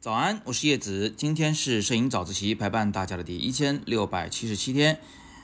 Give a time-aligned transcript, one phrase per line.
[0.00, 4.98] 早安，我是叶子，今天是摄影早自习陪伴大家的第一千六百七十七天。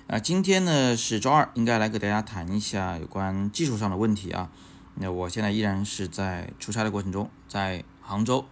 [0.07, 4.51] 啊，今天呢是周二，应该来给大家谈一下有关技术上的问题啊。
[4.95, 8.47] 那我现在依然是在出差的过程中，在杭州。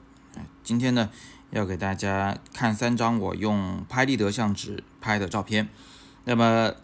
[0.63, 1.11] 今天呢
[1.51, 5.69] 要给大家看三张我用拍立得相纸拍的照片。
[6.25, 6.75] 那么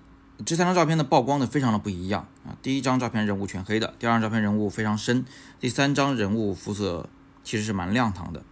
[0.45, 2.57] 这三张照片的曝光呢非常的不一样啊。
[2.63, 5.25] 第一张照片人物全黑的，第二张照片人物非常深，
[5.59, 7.09] 第三张人物肤色
[7.45, 8.43] 其实是蛮亮堂的。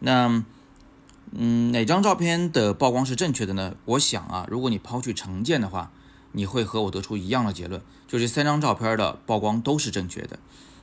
[0.00, 0.44] 那，
[1.32, 3.74] 嗯，哪张照片的曝光是正确的呢？
[3.84, 5.90] 我想啊，如果你抛去成见的话，
[6.32, 10.38] 你会和我得出一样的结论，就这三张照片的曝光都是正确的。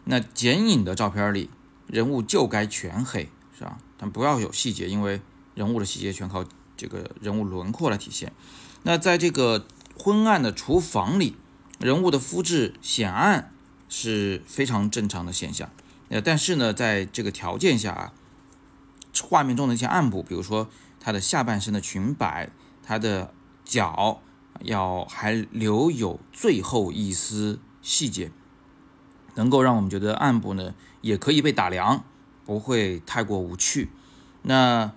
[0.05, 1.49] 那剪影的照片里，
[1.87, 3.77] 人物就该全黑，是吧？
[3.97, 5.21] 但不要有细节，因为
[5.53, 6.43] 人物的细节全靠
[6.75, 8.31] 这个人物轮廓来体现。
[8.83, 9.65] 那在这个
[9.97, 11.35] 昏暗的厨房里，
[11.79, 13.51] 人物的肤质显暗
[13.89, 15.69] 是非常正常的现象。
[16.09, 18.13] 呃，但是呢，在这个条件下啊。
[19.23, 20.67] 画面中的一些暗部，比如说
[20.99, 22.49] 他的下半身的裙摆，
[22.83, 24.21] 他的脚
[24.59, 28.29] 要还留有最后一丝细节，
[29.35, 32.03] 能够让我们觉得暗部呢也可以被打量，
[32.43, 33.89] 不会太过无趣。
[34.41, 34.91] 那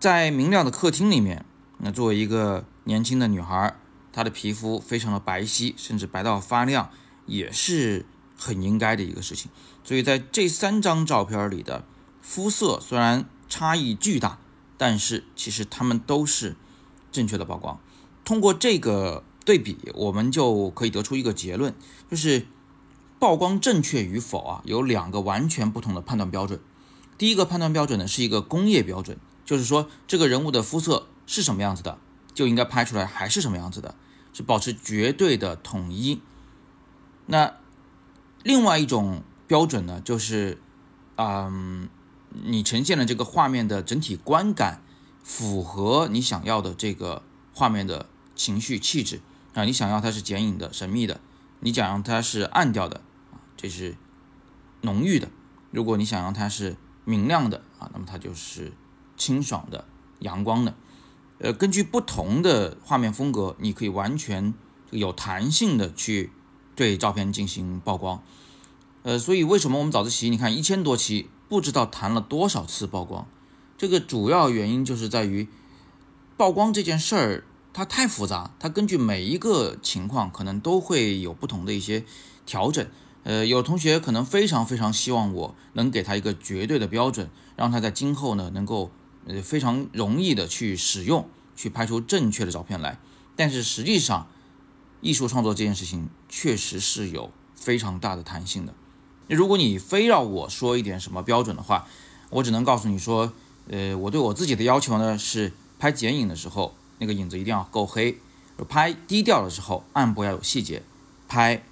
[0.00, 1.44] 在明亮的客厅里面，
[1.78, 3.76] 那作为一个年轻的女孩，
[4.14, 6.88] 他的皮肤非常的白皙，甚至白到发亮，
[7.26, 8.06] 也是
[8.38, 9.50] 很应该的一个事情。
[9.82, 11.84] 所以在这三张照片里的
[12.22, 13.26] 肤色虽然。
[13.46, 14.38] 差异巨大，
[14.76, 16.56] 但是其实它们都是
[17.12, 17.78] 正确的曝光。
[18.24, 21.72] 通过这个对比，我们就可以得出一个结论，
[22.10, 22.48] 就是
[23.20, 26.58] 曝光正确与否啊，有两个完全不同的判断标准。
[27.16, 31.98] 第一个判断标准呢是一个工业标准，就是说这个人物的肤色是什么样子的，
[32.32, 33.94] 就应该拍出来还是什么样子的，
[34.34, 36.20] 是保持绝对的统一。
[37.24, 37.54] 那
[38.42, 40.60] 另外一种标准呢，就是
[41.16, 41.88] 嗯。
[42.42, 44.82] 你呈现的这个画面的整体观感
[45.22, 47.22] 符合你想要的这个
[47.54, 49.20] 画面的情绪气质
[49.52, 51.20] 啊，你想要它是剪影的、神秘的，
[51.60, 53.02] 你想要它是暗调的，
[53.56, 53.94] 这是
[54.80, 55.28] 浓郁的；
[55.70, 58.72] 如果你想要它是明亮的啊，那么它就是
[59.16, 59.84] 清爽的、
[60.18, 60.74] 阳光的。
[61.38, 64.54] 呃，根据不同的画面风格，你可以完全
[64.90, 66.30] 有弹性的去
[66.76, 68.22] 对照片进行曝光。
[69.02, 71.28] 呃，所以为什么我们早自习你看一千多期？
[71.46, 73.28] 不知道谈了多少次曝光，
[73.76, 75.46] 这个主要原因就是在于
[76.36, 82.04] 曝光这件事儿它太复杂，它根据每一个情况可能都会有不同的一些
[82.46, 82.84] 调整。
[83.24, 88.90] 呃，有同学可能非常非常希望我能给他一个绝对的标准，让他在今后呢能够
[89.26, 92.98] 呃非常容易的去使用，去拍出正确的照片来。
[93.36, 94.28] 但是实际上，
[95.00, 98.74] 艺术创作这件事情确实是有非常大的弹性的。
[99.28, 101.86] 如果你非要我说一点什么标准的话，
[102.30, 103.32] 我只能告诉你说，
[103.68, 108.16] 呃，我对我自己的要求呢是拍剪影的时候，那个影子一定要够黑；
[108.68, 110.82] 拍低调的时候，暗部要有细节；
[111.26, 111.64] 拍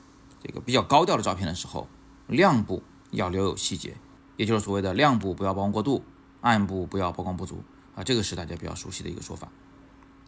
[0.43, 1.87] 这个比较高调的照片的时候，
[2.27, 3.95] 亮部要留有细节，
[4.37, 6.03] 也就是所谓的亮部不要曝光过度，
[6.43, 7.63] 暗部不要曝光不足
[7.95, 9.49] 啊，这个是大家比较熟悉的一个说法。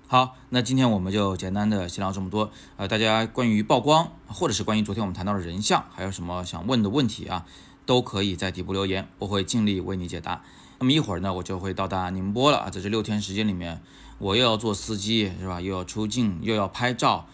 [0.07, 2.51] 好，那今天我们就简单的先聊这么多。
[2.77, 7.45] 呃，大家关于曝光，或者是关于昨天我们谈到的人像，还有什么想问的问题啊，
[7.85, 10.43] 都可以在底部留言，我会尽力为你解答。
[10.79, 13.81] 那么一会儿呢，我就会到达宁波了啊，在这六天时间里面，
[14.19, 15.61] 我又要做司机是吧？
[15.61, 17.27] 又要出镜，又要拍照，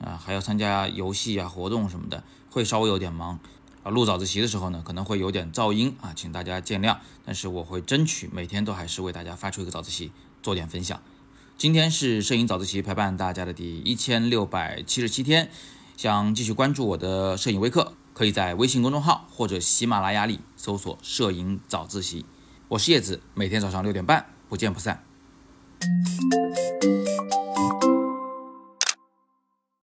[0.00, 3.38] 啊，还要参加游戏啊活动什么的，会稍微有点忙
[3.90, 6.96] 录早自习的时候呢，可能会有点噪音啊，请大家见谅。
[7.24, 10.12] 但是我会争取每天都还是为大家发出一个早自习，
[10.42, 11.02] 做点分享。
[11.56, 15.50] 今天是摄影早自习陪伴大家的第一千六百七十七天，
[15.96, 22.24] 想继续关注我的摄影微课，可以在微信公众号或者喜马拉雅里搜索“摄影早自习”。
[22.68, 25.02] 我是叶子，每天早上六点半不见不散。